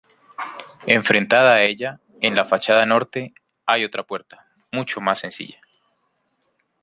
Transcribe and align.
Enfrentada 0.87 1.53
a 1.53 1.61
ella, 1.61 1.99
en 2.21 2.33
la 2.33 2.45
fachada 2.45 2.87
norte, 2.87 3.35
hay 3.67 3.85
otra 3.85 4.01
puerta, 4.01 4.47
mucho 4.71 4.99
más 4.99 5.19
sencilla. 5.19 5.61